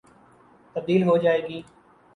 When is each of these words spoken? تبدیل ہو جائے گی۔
تبدیل 0.75 1.01
ہو 1.03 1.17
جائے 1.17 1.41
گی۔ 1.47 1.61